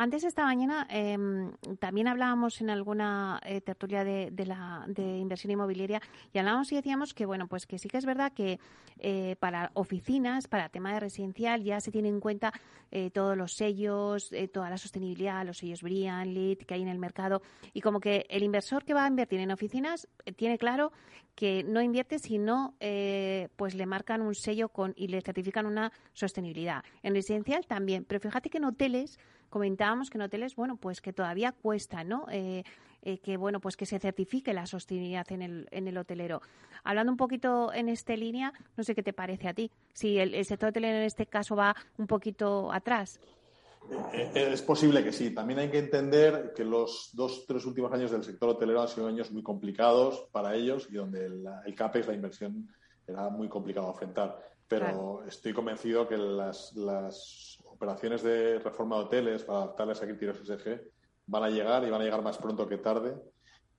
Antes 0.01 0.23
esta 0.23 0.45
mañana 0.45 0.87
em, 0.89 1.51
también 1.77 2.07
hablábamos 2.07 2.59
en 2.59 2.71
alguna 2.71 3.39
eh, 3.45 3.61
tertulia 3.61 4.03
de, 4.03 4.33
la 4.47 4.83
de 4.87 5.19
inversión 5.19 5.51
inmobiliaria 5.51 6.01
y 6.33 6.39
hablábamos 6.39 6.71
y 6.71 6.75
decíamos 6.75 7.13
que 7.13 7.27
bueno 7.27 7.45
pues 7.47 7.67
que 7.67 7.77
sí 7.77 7.87
que 7.87 7.99
es 7.99 8.05
verdad 8.07 8.33
que 8.33 8.59
eh, 8.97 9.35
para 9.39 9.69
oficinas, 9.75 10.47
para 10.47 10.69
tema 10.69 10.91
de 10.91 11.01
residencial 11.01 11.63
ya 11.63 11.79
se 11.79 11.91
tiene 11.91 12.09
en 12.09 12.19
cuenta 12.19 12.51
eh, 12.89 13.11
todos 13.11 13.37
los 13.37 13.53
sellos, 13.53 14.31
toda 14.51 14.71
la 14.71 14.79
sostenibilidad, 14.79 15.45
los 15.45 15.59
sellos 15.59 15.83
Brian, 15.83 16.33
Lead 16.33 16.57
que 16.57 16.73
hay 16.73 16.81
en 16.81 16.87
el 16.87 16.97
mercado 16.97 17.43
y 17.71 17.81
como 17.81 17.99
que 17.99 18.25
el 18.31 18.41
inversor 18.41 18.83
que 18.83 18.95
va 18.95 19.05
a 19.05 19.07
invertir 19.07 19.39
en 19.39 19.51
oficinas 19.51 20.07
tiene 20.35 20.57
claro 20.57 20.91
que 21.35 21.63
no 21.63 21.79
invierte 21.79 22.17
si 22.17 22.39
no 22.39 22.73
pues 23.55 23.75
le 23.75 23.85
marcan 23.85 24.23
un 24.23 24.33
sello 24.33 24.69
con 24.69 24.95
y 24.97 25.09
le 25.09 25.21
certifican 25.21 25.67
una 25.67 25.91
sostenibilidad. 26.13 26.83
En 27.03 27.13
residencial 27.13 27.67
también, 27.67 28.03
pero 28.03 28.19
fíjate 28.19 28.49
que 28.49 28.57
en 28.57 28.65
hoteles 28.65 29.19
comentábamos 29.51 30.09
que 30.09 30.17
en 30.17 30.23
hoteles, 30.23 30.55
bueno, 30.55 30.77
pues 30.77 31.01
que 31.01 31.13
todavía 31.13 31.51
cuesta, 31.51 32.03
¿no? 32.03 32.25
Eh, 32.31 32.63
eh, 33.03 33.19
que 33.19 33.37
bueno, 33.37 33.59
pues 33.59 33.75
que 33.75 33.85
se 33.85 33.99
certifique 33.99 34.53
la 34.53 34.65
sostenibilidad 34.65 35.29
en 35.31 35.41
el, 35.41 35.67
en 35.71 35.87
el 35.87 35.97
hotelero. 35.97 36.41
Hablando 36.83 37.11
un 37.11 37.17
poquito 37.17 37.73
en 37.73 37.89
esta 37.89 38.15
línea, 38.15 38.53
no 38.77 38.83
sé 38.83 38.95
qué 38.95 39.03
te 39.03 39.13
parece 39.13 39.47
a 39.47 39.53
ti. 39.53 39.69
Si 39.93 40.17
el, 40.17 40.45
sector 40.45 40.69
hotelero 40.69 40.97
en 40.97 41.03
este 41.03 41.25
caso 41.25 41.55
va 41.55 41.75
un 41.97 42.07
poquito 42.07 42.71
atrás. 42.71 43.19
Eh, 44.13 44.49
es 44.53 44.61
posible 44.61 45.03
que 45.03 45.11
sí. 45.11 45.31
También 45.31 45.59
hay 45.59 45.69
que 45.69 45.79
entender 45.79 46.53
que 46.55 46.63
los 46.63 47.09
dos, 47.13 47.45
tres 47.45 47.65
últimos 47.65 47.91
años 47.91 48.11
del 48.11 48.23
sector 48.23 48.49
hotelero 48.49 48.81
han 48.81 48.87
sido 48.87 49.07
años 49.07 49.31
muy 49.31 49.43
complicados 49.43 50.27
para 50.31 50.55
ellos 50.55 50.87
y 50.89 50.93
donde 50.93 51.25
el, 51.25 51.43
el 51.65 51.75
CAPEX, 51.75 52.07
la 52.07 52.13
inversión, 52.13 52.69
era 53.05 53.29
muy 53.29 53.49
complicado 53.49 53.89
afrontar. 53.89 54.39
Pero 54.67 55.25
estoy 55.27 55.51
convencido 55.51 56.07
que 56.07 56.15
las, 56.15 56.73
las 56.75 57.50
operaciones 57.81 58.21
de 58.21 58.59
reforma 58.59 58.97
de 58.97 59.01
hoteles 59.03 59.43
para 59.43 59.63
adaptarles 59.63 60.01
a 60.01 60.05
criterios 60.05 60.37
SG 60.37 60.79
van 61.25 61.43
a 61.43 61.49
llegar 61.49 61.83
y 61.83 61.89
van 61.89 62.01
a 62.01 62.03
llegar 62.03 62.21
más 62.21 62.37
pronto 62.37 62.67
que 62.67 62.77
tarde. 62.77 63.15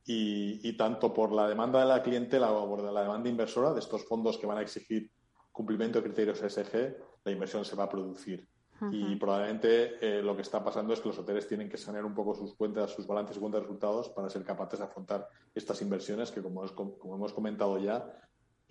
Y, 0.04 0.76
tanto 0.76 1.14
por 1.14 1.30
la 1.30 1.48
demanda 1.48 1.78
de 1.78 1.86
la 1.86 2.02
clientela 2.02 2.50
o 2.50 2.68
por 2.68 2.82
la 2.82 3.02
demanda 3.02 3.28
inversora 3.28 3.72
de 3.72 3.78
estos 3.78 4.04
fondos 4.04 4.36
que 4.36 4.46
van 4.46 4.58
a 4.58 4.62
exigir 4.62 5.08
cumplimiento 5.52 6.00
de 6.00 6.04
criterios 6.04 6.40
SG, 6.40 6.96
la 7.22 7.30
inversión 7.30 7.64
se 7.64 7.76
va 7.76 7.84
a 7.84 7.88
producir. 7.88 8.48
Y 8.90 9.14
probablemente 9.14 9.94
eh, 10.00 10.20
lo 10.20 10.34
que 10.34 10.42
está 10.42 10.64
pasando 10.64 10.92
es 10.92 10.98
que 10.98 11.06
los 11.06 11.18
hoteles 11.20 11.46
tienen 11.46 11.68
que 11.68 11.76
sanear 11.76 12.04
un 12.04 12.16
poco 12.16 12.34
sus 12.34 12.56
cuentas, 12.56 12.90
sus 12.90 13.06
balances 13.06 13.36
y 13.36 13.38
cuentas 13.38 13.60
de 13.60 13.66
resultados 13.68 14.08
para 14.08 14.28
ser 14.28 14.42
capaces 14.42 14.80
de 14.80 14.86
afrontar 14.86 15.28
estas 15.54 15.80
inversiones 15.82 16.32
que, 16.32 16.42
como, 16.42 16.66
como 16.74 17.14
hemos 17.14 17.32
comentado 17.32 17.78
ya, 17.78 18.04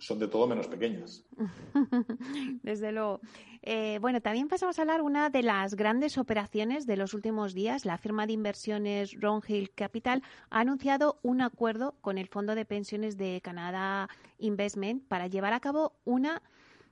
son 0.02 0.18
de 0.18 0.26
todo 0.26 0.48
menos 0.48 0.66
pequeñas. 0.66 1.24
Desde 2.62 2.90
luego. 2.90 3.20
Eh, 3.62 3.98
bueno, 4.00 4.20
también 4.20 4.48
pasamos 4.48 4.76
a 4.76 4.82
hablar 4.82 5.00
una 5.00 5.30
de 5.30 5.42
las 5.42 5.76
grandes 5.76 6.18
operaciones 6.18 6.86
de 6.86 6.96
los 6.96 7.14
últimos 7.14 7.54
días. 7.54 7.84
La 7.84 7.98
firma 7.98 8.26
de 8.26 8.32
inversiones 8.32 9.16
Hill 9.46 9.70
Capital 9.70 10.24
ha 10.50 10.60
anunciado 10.60 11.20
un 11.22 11.40
acuerdo 11.40 11.94
con 12.00 12.18
el 12.18 12.26
Fondo 12.26 12.56
de 12.56 12.64
Pensiones 12.64 13.16
de 13.16 13.40
Canadá 13.42 14.08
Investment 14.38 15.06
para 15.06 15.28
llevar 15.28 15.52
a 15.52 15.60
cabo 15.60 15.92
una 16.04 16.42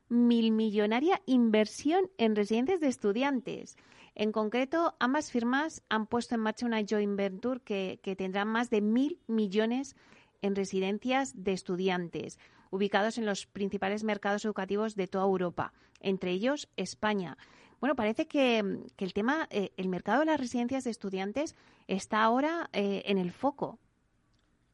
milmillonaria 0.09 1.21
inversión 1.26 2.09
en 2.17 2.37
residencias 2.37 2.79
de 2.79 2.88
estudiantes. 2.88 3.76
En 4.14 4.31
concreto, 4.31 4.95
ambas 5.00 5.33
firmas 5.33 5.83
han 5.88 6.07
puesto 6.07 6.37
en 6.37 6.43
marcha 6.43 6.67
una 6.67 6.85
joint 6.88 7.17
venture 7.17 7.61
que, 7.61 7.99
que 8.05 8.14
tendrá 8.14 8.45
más 8.45 8.71
de 8.71 8.81
mil 8.81 9.19
millones 9.26 9.97
en 10.43 10.57
residencias 10.57 11.33
de 11.35 11.53
estudiantes 11.53 12.39
ubicados 12.71 13.19
en 13.19 13.27
los 13.27 13.47
principales 13.47 14.05
mercados 14.05 14.45
educativos 14.45 14.95
de 14.95 15.09
toda 15.09 15.25
Europa, 15.25 15.73
entre 16.01 16.31
ellos 16.31 16.69
España. 16.77 17.37
Bueno, 17.81 17.97
parece 17.97 18.27
que, 18.27 18.59
el 18.99 19.13
tema, 19.15 19.49
eh, 19.51 19.73
el 19.77 19.89
mercado 19.89 20.21
de 20.21 20.27
las 20.27 20.41
residencias 20.41 20.85
de 20.85 20.91
estudiantes 20.91 21.57
está 21.89 22.23
ahora 22.23 22.69
eh, 22.73 23.03
en 23.07 23.19
el 23.19 23.33
foco. 23.33 23.79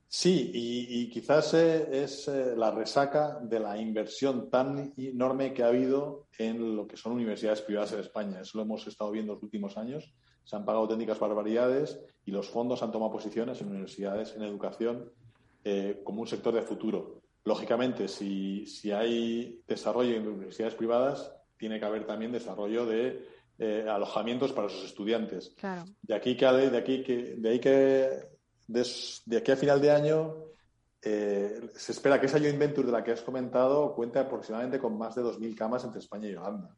Sí, 0.08 0.50
y, 0.54 1.10
quizás 1.10 1.52
eh, 1.54 2.04
es 2.04 2.28
la 2.28 2.70
resaca 2.70 3.40
de 3.42 3.58
la 3.58 3.76
inversión 3.76 4.50
tan 4.50 4.92
enorme 4.96 5.52
que 5.52 5.62
ha 5.62 5.68
habido 5.68 6.28
en 6.38 6.76
lo 6.76 6.86
que 6.86 6.96
son 6.96 7.12
universidades 7.12 7.62
privadas 7.62 7.92
en 7.92 8.00
España. 8.00 8.40
Eso 8.40 8.58
lo 8.58 8.64
hemos 8.64 8.86
estado 8.86 9.10
viendo 9.10 9.32
en 9.32 9.36
los 9.36 9.42
últimos 9.42 9.76
años. 9.76 10.12
Se 10.44 10.54
han 10.54 10.64
pagado 10.64 10.84
auténticas 10.84 11.18
barbaridades 11.18 12.00
y 12.24 12.30
los 12.30 12.48
fondos 12.48 12.82
han 12.82 12.92
tomado 12.92 13.10
posiciones 13.10 13.60
en 13.60 13.68
universidades, 13.68 14.34
en 14.36 14.42
educación, 14.42 15.10
como 16.04 16.20
un 16.20 16.28
sector 16.28 16.54
de 16.54 16.62
futuro. 16.62 17.22
Lógicamente, 17.44 18.08
si, 18.08 18.66
si 18.66 18.92
hay 18.92 19.62
desarrollo 19.66 20.16
en 20.16 20.26
universidades 20.26 20.74
privadas, 20.74 21.32
tiene 21.56 21.78
que 21.78 21.84
haber 21.84 22.06
también 22.06 22.32
desarrollo 22.32 22.86
de 22.86 23.24
eh, 23.58 23.86
alojamientos 23.88 24.52
para 24.52 24.68
sus 24.68 24.84
estudiantes. 24.84 25.54
De 26.02 26.14
aquí 26.14 26.36
que 26.36 26.46
de 26.46 26.76
aquí 26.76 27.02
que 27.02 27.36
de 27.38 27.48
ahí 27.48 27.58
que 27.58 28.10
de, 28.66 29.36
aquí 29.38 29.52
a 29.52 29.56
final 29.56 29.80
de 29.80 29.90
año 29.90 30.34
eh, 31.00 31.70
se 31.74 31.92
espera 31.92 32.20
que 32.20 32.26
esa 32.26 32.38
joint 32.38 32.58
venture 32.58 32.86
de 32.86 32.92
la 32.92 33.02
que 33.02 33.12
has 33.12 33.22
comentado 33.22 33.94
cuente 33.94 34.18
aproximadamente 34.18 34.78
con 34.78 34.98
más 34.98 35.14
de 35.14 35.22
2.000 35.22 35.54
camas 35.54 35.84
entre 35.84 36.00
España 36.00 36.28
y 36.28 36.34
Holanda, 36.34 36.76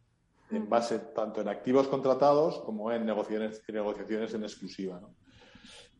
en 0.50 0.68
base 0.68 0.99
tanto 1.14 1.40
en 1.40 1.49
activos 1.49 1.88
contratados 1.88 2.61
como 2.61 2.92
en 2.92 3.07
negociaciones, 3.07 3.62
negociaciones 3.68 4.35
en 4.35 4.42
exclusiva. 4.42 5.00
¿no? 5.00 5.14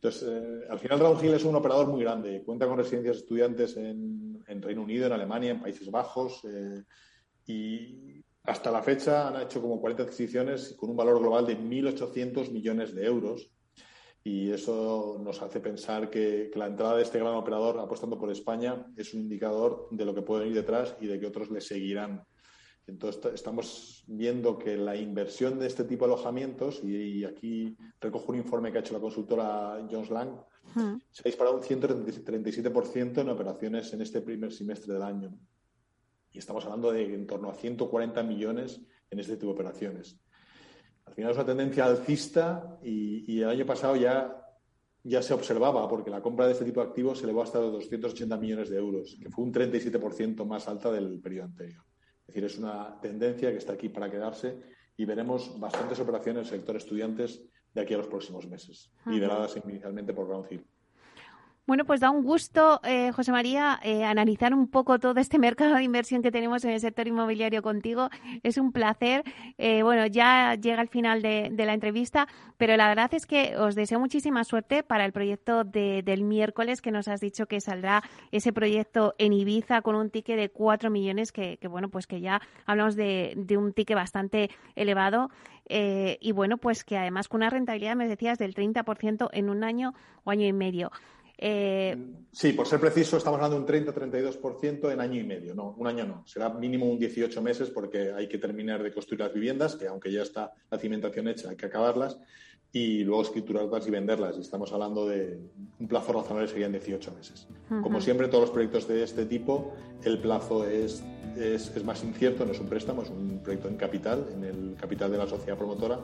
Entonces, 0.01 0.29
eh, 0.29 0.65
al 0.69 0.79
final 0.79 0.99
Raúl 0.99 1.19
Gil 1.19 1.33
es 1.33 1.43
un 1.43 1.55
operador 1.55 1.87
muy 1.87 2.01
grande. 2.01 2.41
Cuenta 2.45 2.65
con 2.65 2.77
residencias 2.77 3.17
de 3.17 3.21
estudiantes 3.21 3.75
en, 3.75 4.41
Reino 4.61 4.81
Unido, 4.81 5.07
en 5.07 5.11
Alemania, 5.11 5.51
en 5.51 5.61
Países 5.61 5.91
Bajos. 5.91 6.41
Eh, 6.45 6.83
y 7.47 8.23
hasta 8.43 8.71
la 8.71 8.81
fecha 8.81 9.27
han 9.27 9.41
hecho 9.41 9.61
como 9.61 9.81
40 9.81 10.03
adquisiciones 10.03 10.73
con 10.77 10.89
un 10.89 10.95
valor 10.95 11.19
global 11.19 11.45
de 11.45 11.57
1.800 11.57 12.49
millones 12.49 12.95
de 12.95 13.05
euros. 13.05 13.51
Y 14.23 14.51
eso 14.51 15.19
nos 15.21 15.41
hace 15.41 15.59
pensar 15.59 16.09
que, 16.09 16.49
que, 16.51 16.59
la 16.59 16.67
entrada 16.67 16.95
de 16.95 17.03
este 17.03 17.19
gran 17.19 17.35
operador 17.35 17.77
apostando 17.79 18.17
por 18.17 18.31
España 18.31 18.85
es 18.95 19.13
un 19.13 19.19
indicador 19.19 19.89
de 19.91 20.05
lo 20.05 20.15
que 20.15 20.21
puede 20.21 20.47
ir 20.47 20.53
detrás 20.53 20.95
y 21.01 21.07
de 21.07 21.19
que 21.19 21.27
otros 21.27 21.51
le 21.51 21.59
seguirán 21.59 22.23
entonces, 22.87 23.33
estamos 23.33 24.03
viendo 24.07 24.57
que 24.57 24.75
la 24.75 24.95
inversión 24.95 25.59
de 25.59 25.67
este 25.67 25.83
tipo 25.83 26.05
de 26.05 26.13
alojamientos, 26.13 26.83
y, 26.83 27.23
aquí 27.23 27.77
recojo 28.01 28.31
un 28.31 28.37
informe 28.37 28.71
que 28.71 28.79
ha 28.79 28.81
hecho 28.81 28.93
la 28.93 28.99
consultora 28.99 29.85
Jones 29.89 30.09
Lang, 30.09 30.29
se 31.11 31.21
ha 31.21 31.29
disparado 31.29 31.57
un 31.57 31.63
137% 31.63 33.21
en 33.21 33.29
operaciones 33.29 33.93
en 33.93 34.01
este 34.01 34.21
primer 34.21 34.51
semestre 34.51 34.93
del 34.93 35.03
año. 35.03 35.37
Y 36.31 36.39
estamos 36.39 36.63
hablando 36.65 36.91
de 36.91 37.13
en 37.13 37.25
torno 37.25 37.49
a 37.49 37.55
140 37.55 38.23
millones 38.23 38.81
en 39.09 39.19
este 39.19 39.35
tipo 39.35 39.47
de 39.47 39.53
operaciones. 39.53 40.19
Al 41.05 41.13
final 41.13 41.31
es 41.31 41.37
una 41.37 41.45
tendencia 41.45 41.85
alcista 41.85 42.79
y, 42.83 43.41
el 43.41 43.49
año 43.49 43.65
pasado 43.65 43.95
ya, 43.95 44.45
ya 45.03 45.21
se 45.21 45.33
observaba, 45.33 45.87
porque 45.89 46.11
la 46.11 46.21
compra 46.21 46.45
de 46.45 46.53
este 46.53 46.65
tipo 46.65 46.81
de 46.81 46.87
activos 46.87 47.19
se 47.19 47.23
elevó 47.23 47.41
hasta 47.41 47.59
los 47.59 47.73
280 47.73 48.37
millones 48.37 48.69
de 48.69 48.77
euros, 48.77 49.17
que 49.21 49.29
fue 49.29 49.43
un 49.43 49.53
37% 49.53 50.45
más 50.45 50.67
alta 50.67 50.91
del 50.91 51.19
periodo 51.19 51.45
anterior. 51.45 51.83
Decir, 52.29 52.45
es 52.45 52.57
una 52.57 52.99
tendencia 53.01 53.51
que 53.51 53.57
está 53.57 53.73
aquí 53.73 53.89
para 53.89 54.09
quedarse 54.09 54.57
y 54.97 55.05
veremos 55.05 55.59
bastantes 55.59 55.99
operaciones 55.99 56.47
en 56.47 56.53
el 56.53 56.59
sector 56.59 56.75
estudiantes 56.75 57.41
de 57.73 57.81
aquí 57.81 57.93
a 57.93 57.97
los 57.97 58.07
próximos 58.07 58.47
meses, 58.47 58.91
lideradas 59.05 59.57
inicialmente 59.63 60.13
por 60.13 60.27
Ground 60.27 60.47
bueno, 61.69 61.85
pues 61.85 61.99
da 61.99 62.09
un 62.09 62.23
gusto, 62.23 62.81
eh, 62.83 63.11
José 63.11 63.31
María, 63.31 63.79
eh, 63.83 64.03
analizar 64.03 64.55
un 64.55 64.67
poco 64.69 64.97
todo 64.97 65.19
este 65.19 65.37
mercado 65.37 65.75
de 65.75 65.83
inversión 65.83 66.23
que 66.23 66.31
tenemos 66.31 66.65
en 66.65 66.71
el 66.71 66.79
sector 66.79 67.07
inmobiliario 67.07 67.61
contigo. 67.61 68.09
Es 68.41 68.57
un 68.57 68.71
placer. 68.71 69.23
Eh, 69.59 69.83
bueno, 69.83 70.07
ya 70.07 70.55
llega 70.55 70.81
el 70.81 70.87
final 70.87 71.21
de, 71.21 71.53
la 71.55 71.75
entrevista, 71.75 72.27
pero 72.57 72.75
la 72.75 72.87
verdad 72.87 73.13
es 73.13 73.27
que 73.27 73.55
os 73.55 73.75
deseo 73.75 73.99
muchísima 73.99 74.43
suerte 74.45 74.81
para 74.81 75.05
el 75.05 75.11
proyecto 75.11 75.63
del 75.63 76.23
miércoles 76.23 76.81
que 76.81 76.89
nos 76.89 77.07
has 77.07 77.21
dicho 77.21 77.45
que 77.45 77.61
saldrá 77.61 78.01
ese 78.31 78.51
proyecto 78.51 79.13
en 79.19 79.33
Ibiza 79.33 79.83
con 79.83 79.93
un 79.93 80.09
ticket 80.09 80.37
de 80.37 80.49
4 80.49 80.89
millones, 80.89 81.31
que, 81.31 81.59
bueno, 81.69 81.89
pues 81.89 82.07
que 82.07 82.19
ya 82.19 82.41
hablamos 82.65 82.95
de, 82.95 83.33
de 83.37 83.57
un 83.57 83.73
ticket 83.73 83.95
bastante 83.95 84.49
elevado. 84.75 85.29
y 85.69 86.31
bueno, 86.31 86.57
pues 86.57 86.83
que 86.83 86.97
además 86.97 87.27
con 87.27 87.41
una 87.41 87.51
rentabilidad, 87.51 87.95
me 87.95 88.07
decías, 88.07 88.39
del 88.39 88.55
30% 88.55 89.29
en 89.33 89.51
un 89.51 89.63
año 89.63 89.93
o 90.23 90.31
año 90.31 90.47
y 90.47 90.53
medio. 90.53 90.91
Eh, 91.41 91.95
sí, 92.33 92.51
por 92.51 92.67
ser 92.67 92.81
preciso, 92.81 93.15
estamos 93.15 93.37
hablando 93.37 93.55
de 93.55 93.79
un 93.79 93.85
30-32% 93.85 94.91
en 94.91 94.99
año 94.99 95.21
y 95.21 95.23
medio. 95.23 95.55
No, 95.55 95.73
un 95.77 95.87
año 95.87 96.05
no. 96.05 96.27
Será 96.27 96.49
mínimo 96.49 96.85
un 96.85 96.99
18 96.99 97.41
meses 97.41 97.69
porque 97.69 98.11
hay 98.11 98.27
que 98.27 98.37
terminar 98.37 98.83
de 98.83 98.91
construir 98.91 99.21
las 99.21 99.33
viviendas, 99.33 99.77
que 99.77 99.87
aunque 99.87 100.11
ya 100.11 100.23
está 100.23 100.51
la 100.69 100.77
cimentación 100.77 101.29
hecha, 101.29 101.49
hay 101.49 101.55
que 101.55 101.67
acabarlas 101.67 102.19
y 102.73 103.05
luego 103.05 103.21
escriturarlas 103.21 103.87
y 103.87 103.91
venderlas. 103.91 104.37
Estamos 104.37 104.73
hablando 104.73 105.07
de 105.07 105.39
un 105.79 105.87
plazo 105.87 106.11
razonable 106.11 106.49
serían 106.49 106.73
18 106.73 107.13
meses. 107.13 107.47
Como 107.81 108.01
siempre, 108.01 108.27
todos 108.27 108.41
los 108.41 108.51
proyectos 108.51 108.87
de 108.87 109.01
este 109.01 109.25
tipo, 109.25 109.73
el 110.03 110.19
plazo 110.19 110.67
es, 110.67 111.01
es, 111.37 111.73
es, 111.73 111.83
más 111.85 112.03
incierto, 112.03 112.45
no 112.45 112.51
es 112.51 112.59
un 112.59 112.67
préstamo, 112.67 113.03
es 113.03 113.09
un 113.09 113.39
proyecto 113.41 113.69
en 113.69 113.77
capital, 113.77 114.27
en 114.33 114.43
el 114.43 114.75
capital 114.75 115.09
de 115.09 115.17
la 115.17 115.27
sociedad 115.27 115.57
promotora 115.57 115.99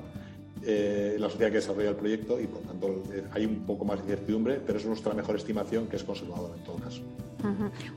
eh, 0.65 1.17
la 1.19 1.29
sociedad 1.29 1.51
que 1.51 1.57
desarrolla 1.57 1.89
el 1.89 1.95
proyecto 1.95 2.39
y 2.39 2.47
por 2.47 2.61
tanto 2.61 3.03
eh, 3.13 3.23
hay 3.31 3.45
un 3.45 3.65
poco 3.65 3.85
más 3.85 3.97
de 3.97 4.03
incertidumbre, 4.03 4.59
pero 4.65 4.79
es 4.79 4.85
nuestra 4.85 5.13
mejor 5.13 5.35
estimación 5.35 5.87
que 5.87 5.95
es 5.95 6.03
conservadora 6.03 6.55
en 6.55 6.63
todo 6.63 6.77
caso. 6.77 7.01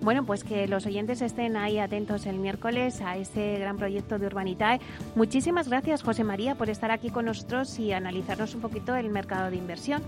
Bueno, 0.02 0.26
pues 0.26 0.44
que 0.44 0.68
los 0.68 0.84
oyentes 0.84 1.22
estén 1.22 1.56
ahí 1.56 1.78
atentos 1.78 2.26
el 2.26 2.38
miércoles 2.38 3.00
a 3.00 3.16
ese 3.16 3.58
gran 3.58 3.78
proyecto 3.78 4.18
de 4.18 4.26
Urbanitae. 4.26 4.80
Muchísimas 5.14 5.68
gracias, 5.68 6.02
José 6.02 6.22
María, 6.22 6.54
por 6.54 6.68
estar 6.68 6.90
aquí 6.90 7.08
con 7.08 7.25
nosotros 7.25 7.78
y 7.78 7.92
analizarnos 7.92 8.54
un 8.54 8.60
poquito 8.60 8.94
el 8.94 9.08
mercado 9.08 9.50
de 9.50 9.56
inversión. 9.56 10.02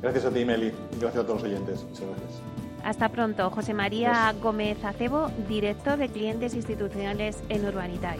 Gracias 0.00 0.26
a 0.26 0.30
ti, 0.30 0.44
Meli. 0.44 0.72
Gracias 1.00 1.24
a 1.24 1.26
todos 1.26 1.42
los 1.42 1.50
oyentes. 1.50 1.82
Muchas 1.82 2.06
gracias. 2.06 2.42
Hasta 2.84 3.08
pronto. 3.08 3.50
José 3.50 3.74
María 3.74 4.32
Gómez 4.40 4.82
Acebo, 4.84 5.30
director 5.48 5.98
de 5.98 6.08
clientes 6.08 6.54
institucionales 6.54 7.42
en 7.48 7.66
Urbanitae. 7.66 8.18